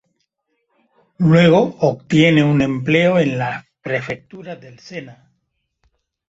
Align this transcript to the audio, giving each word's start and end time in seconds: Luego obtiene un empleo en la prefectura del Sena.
Luego 1.19 1.77
obtiene 1.81 2.43
un 2.43 2.63
empleo 2.63 3.19
en 3.19 3.37
la 3.37 3.63
prefectura 3.83 4.55
del 4.55 4.79
Sena. 4.79 5.31